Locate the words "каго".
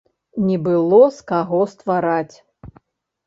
1.31-1.59